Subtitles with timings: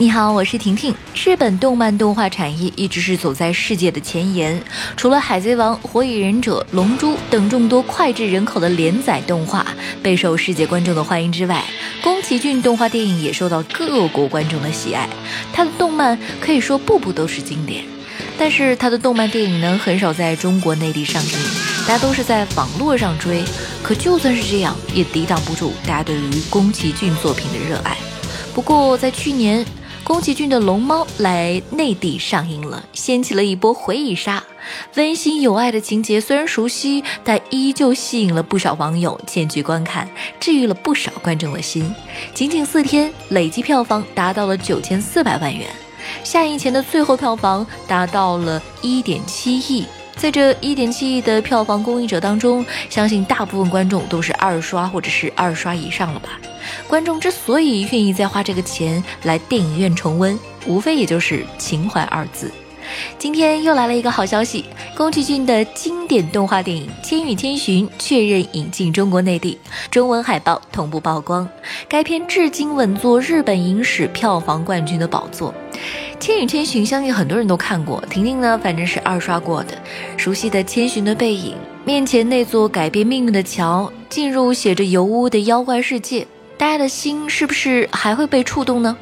[0.00, 0.94] 你好，我是婷婷。
[1.14, 4.58] 日本动漫动画产业一直是走在世界的前沿，
[4.96, 9.66] 除了《海贼王》《火影忍者》《龙珠》等众多脍炙人口的连载动画
[10.02, 11.62] 备受世界观众的欢迎之外，
[12.02, 15.06] 宫崎骏动画电影也受到各国观众的喜爱。
[15.52, 17.84] 他的动漫可以说步步都是经典，
[18.38, 21.30] 但是他的动漫电影呢，很少在中国内地上映，
[21.86, 23.44] 大家都是在网络上追。
[23.82, 27.94] 可就算是这样，也抵挡不住大家对于宫崎骏作品的热爱。
[28.54, 29.62] 不过在去年。
[30.02, 34.42] 宫崎骏的《龙猫》来内地上映了，掀起了一波回忆杀。
[34.96, 40.08] 温馨有爱的情节虽然熟悉，但依旧吸引了不少网友前去观看，
[40.40, 41.94] 治愈了不少观众的心。
[42.34, 45.68] 仅仅四天，累计票房达到了九千四百万元，
[46.24, 49.86] 下映前的最后票房达到了一点七亿。
[50.16, 56.38] 在这一点七亿的票房供应者当中，相信大部分观众都是二刷或者是二刷以上了吧？
[56.86, 62.50] 观众之所以愿意再花这个钱来电影院重温，无非也就是情怀二字。
[63.18, 64.64] 今天又来了一个好消息，
[64.96, 69.56] 宫崎骏的经典动画电影《千与千寻》确认引进中国内地，
[69.92, 71.48] 中文海报同步曝光。
[71.88, 75.54] 该片至今稳坐日本影史票房冠军的宝座。
[76.18, 79.78] 《千与千寻》相信很多人都看过，婷婷呢，反正是二刷过的。
[80.16, 86.26] 熟悉的千寻的背影，面前那座改变命运的桥，进入写着油污的妖怪世界，
[86.60, 88.94] 大家的心是不是还会被触动呢？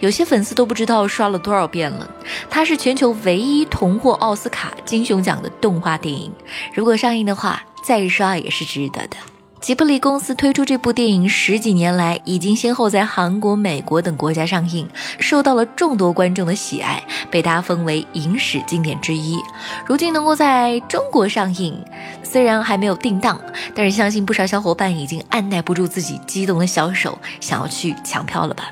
[0.00, 2.10] 有些粉丝都不知道刷了多少遍了。
[2.48, 6.32] 它是全球唯一同获奥斯卡金熊奖的动画电影，
[6.72, 9.18] 如果上映的话，再刷也是值得的。
[9.62, 14.88] 吉卜力公司推出这部电影十几年来，已经先后在韩国、美国等国家上映，
[15.20, 19.38] 受到了众多观众的喜爱，被大家封为影史经典之一。
[19.86, 21.80] 如今能够在中国上映，
[22.24, 23.40] 虽然还没有定档，
[23.72, 28.68] 但是相信不少小伙伴已经按耐不住自己激动的小手，想要去抢票了吧？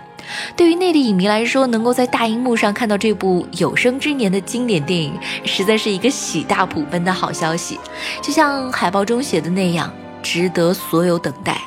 [0.56, 7.78] 对于内地影迷来说，能够在大荧幕上看到这部有生之年的经典电影，实在是一个喜大普奔的好消息。
[8.20, 9.89] 就像海报中写的那样。
[10.23, 11.61] 值得所有等待，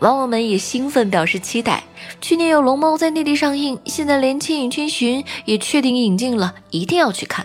[0.00, 1.82] 网友们也兴奋表示期待。
[2.20, 7.44] 去年有《龙猫》在内地上映，现在连《千与千寻》也确定引进了，一定要去看。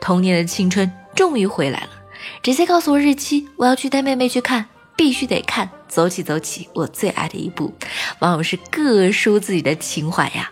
[0.00, 1.90] 童年的青春终于回来了，
[2.42, 4.66] 直接告诉我日期，我要去带妹妹去看，
[4.96, 5.70] 必须得看。
[5.88, 7.72] 走起走起，我最爱的一部。
[8.20, 10.50] 网友是各抒自己的情怀呀。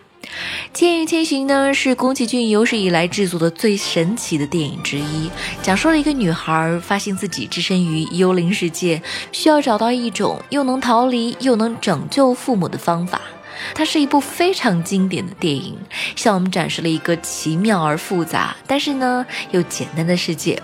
[0.73, 5.29] 千与千寻》呢，是宫崎骏有史以来制作的最神奇的电影之一，
[5.61, 13.21] 讲述了一个女孩发现自己置身于幽灵世界，需要找到一种又能逃离又能拯救父母的方法。
[13.75, 15.77] 它是一部非常经典的电影，
[16.15, 20.61] 向我们展示了一个奇妙而复杂，但是呢又简单的世界。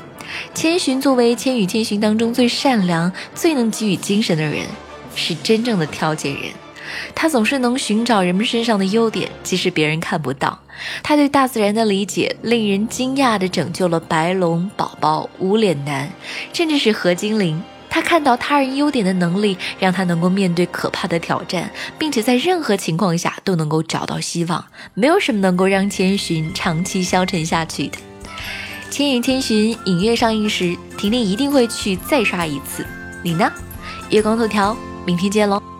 [0.53, 4.66] 千寻作为《千与千寻》当中最善良、最能给予精神的人，
[5.16, 6.51] 是真正的调解人。
[7.16, 10.59] 他总是能寻找人们身上的优点，即使别人看不到。
[11.02, 16.12] 他对大自然的理解，令人惊讶地拯救了白龙宝宝、无脸男，
[16.53, 17.62] 甚至是何精灵。
[17.90, 24.64] 他看到他人优点的能力，让他能够面对可怕的挑战，并且在任何情况下都能够找到希望。
[24.94, 27.97] 没有什么能够让千寻长期消沉下去的。
[28.92, 32.86] 《千与千寻》影院上映时，婷婷一定会去再刷一次。
[33.24, 33.52] 你呢？
[34.09, 35.77] 月光头条，明天见喽。